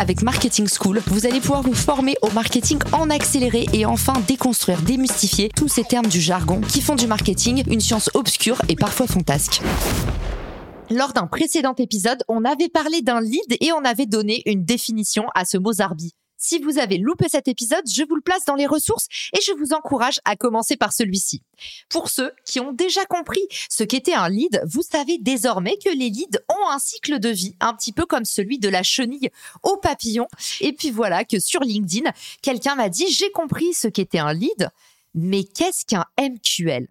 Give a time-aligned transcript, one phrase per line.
[0.00, 4.80] Avec Marketing School, vous allez pouvoir vous former au marketing en accéléré et enfin déconstruire,
[4.80, 9.06] démystifier tous ces termes du jargon qui font du marketing une science obscure et parfois
[9.06, 9.60] fantasque.
[10.90, 15.26] Lors d'un précédent épisode, on avait parlé d'un lead et on avait donné une définition
[15.34, 16.14] à ce mot zarbi.
[16.42, 19.52] Si vous avez loupé cet épisode, je vous le place dans les ressources et je
[19.52, 21.42] vous encourage à commencer par celui-ci.
[21.90, 26.08] Pour ceux qui ont déjà compris ce qu'était un lead, vous savez désormais que les
[26.08, 29.28] leads ont un cycle de vie un petit peu comme celui de la chenille
[29.62, 30.26] au papillon.
[30.62, 32.10] Et puis voilà que sur LinkedIn,
[32.40, 34.70] quelqu'un m'a dit j'ai compris ce qu'était un lead,
[35.14, 36.88] mais qu'est-ce qu'un MQL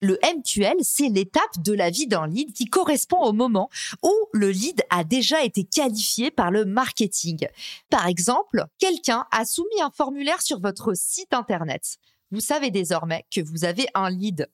[0.00, 3.68] le MQL, c'est l'étape de la vie d'un lead qui correspond au moment
[4.02, 7.48] où le lead a déjà été qualifié par le marketing.
[7.90, 11.98] Par exemple, quelqu'un a soumis un formulaire sur votre site internet.
[12.30, 14.48] Vous savez désormais que vous avez un lead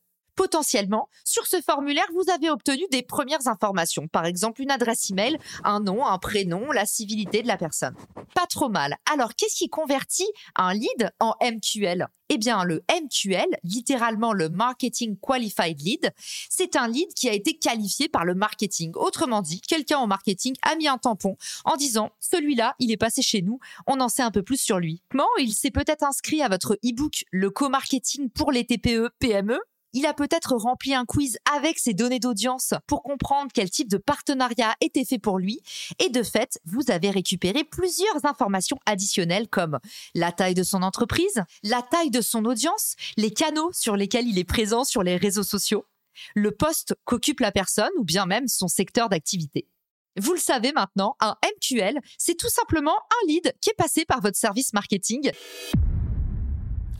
[0.44, 5.38] potentiellement, sur ce formulaire, vous avez obtenu des premières informations, par exemple une adresse email,
[5.64, 7.94] un nom, un prénom, la civilité de la personne.
[8.34, 8.98] Pas trop mal.
[9.10, 15.16] Alors, qu'est-ce qui convertit un lead en MQL eh bien, le MQL, littéralement le Marketing
[15.20, 16.10] Qualified Lead,
[16.48, 18.92] c'est un lead qui a été qualifié par le marketing.
[18.94, 21.36] Autrement dit, quelqu'un en marketing a mis un tampon
[21.66, 24.78] en disant celui-là, il est passé chez nous, on en sait un peu plus sur
[24.78, 25.02] lui.
[25.10, 29.60] Comment il s'est peut-être inscrit à votre e-book Le co-marketing pour les TPE, PME,
[29.94, 33.96] il a peut-être rempli un quiz avec ses données d'audience pour comprendre quel type de
[33.96, 35.60] partenariat était fait pour lui.
[35.98, 39.78] Et de fait, vous avez récupéré plusieurs informations additionnelles comme
[40.14, 44.38] la taille de son entreprise, la taille de son audience, les canaux sur lesquels il
[44.38, 45.86] est présent sur les réseaux sociaux,
[46.34, 49.68] le poste qu'occupe la personne ou bien même son secteur d'activité.
[50.16, 54.20] Vous le savez maintenant, un MQL, c'est tout simplement un lead qui est passé par
[54.20, 55.30] votre service marketing.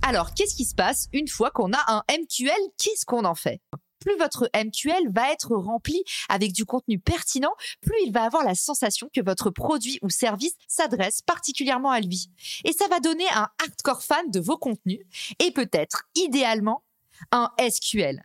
[0.07, 3.63] Alors, qu'est-ce qui se passe une fois qu'on a un MQL Qu'est-ce qu'on en fait?
[4.01, 8.55] Plus votre MQL va être rempli avec du contenu pertinent, plus il va avoir la
[8.55, 12.29] sensation que votre produit ou service s'adresse particulièrement à lui.
[12.65, 15.01] Et ça va donner un hardcore fan de vos contenus
[15.39, 16.85] et peut-être, idéalement,
[17.33, 18.23] un SQL.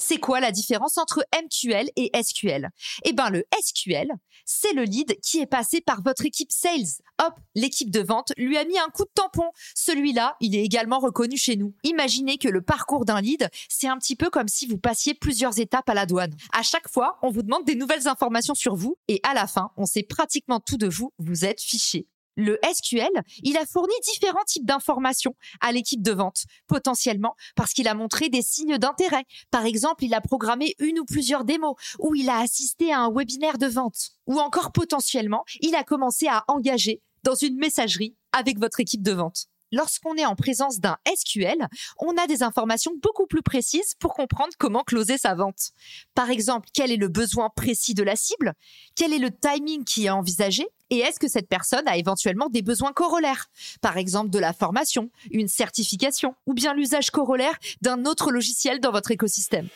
[0.00, 2.70] C'est quoi la différence entre MQL et SQL
[3.04, 4.08] Eh ben le SQL,
[4.44, 7.02] c'est le lead qui est passé par votre équipe sales.
[7.20, 9.50] Hop, l'équipe de vente lui a mis un coup de tampon.
[9.74, 11.74] Celui-là, il est également reconnu chez nous.
[11.82, 15.58] Imaginez que le parcours d'un lead, c'est un petit peu comme si vous passiez plusieurs
[15.58, 16.34] étapes à la douane.
[16.52, 19.70] À chaque fois, on vous demande des nouvelles informations sur vous et à la fin,
[19.76, 22.06] on sait pratiquement tout de vous, vous êtes fiché
[22.38, 23.10] le SQL,
[23.42, 28.28] il a fourni différents types d'informations à l'équipe de vente, potentiellement parce qu'il a montré
[28.28, 29.24] des signes d'intérêt.
[29.50, 33.12] Par exemple, il a programmé une ou plusieurs démos, ou il a assisté à un
[33.12, 38.58] webinaire de vente, ou encore potentiellement, il a commencé à engager dans une messagerie avec
[38.58, 39.48] votre équipe de vente.
[39.72, 41.68] Lorsqu'on est en présence d'un SQL,
[41.98, 45.72] on a des informations beaucoup plus précises pour comprendre comment closer sa vente.
[46.14, 48.54] Par exemple, quel est le besoin précis de la cible?
[48.94, 50.66] Quel est le timing qui est envisagé?
[50.90, 53.50] Et est-ce que cette personne a éventuellement des besoins corollaires?
[53.82, 58.92] Par exemple de la formation, une certification ou bien l'usage corollaire d'un autre logiciel dans
[58.92, 59.68] votre écosystème.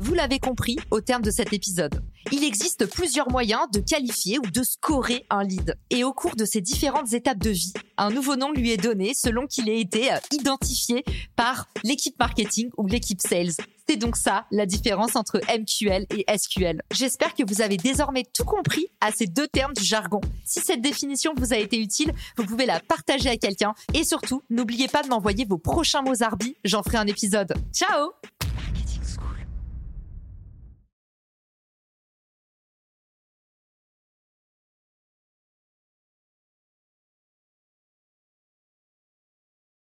[0.00, 2.02] Vous l'avez compris au terme de cet épisode.
[2.30, 5.76] Il existe plusieurs moyens de qualifier ou de scorer un lead.
[5.90, 9.12] Et au cours de ces différentes étapes de vie, un nouveau nom lui est donné
[9.14, 11.04] selon qu'il ait été euh, identifié
[11.34, 13.54] par l'équipe marketing ou l'équipe sales.
[13.88, 16.82] C'est donc ça la différence entre MQL et SQL.
[16.92, 20.20] J'espère que vous avez désormais tout compris à ces deux termes du jargon.
[20.44, 24.42] Si cette définition vous a été utile, vous pouvez la partager à quelqu'un et surtout,
[24.50, 27.54] n'oubliez pas de m'envoyer vos prochains mots arbis, j'en ferai un épisode.
[27.72, 28.12] Ciao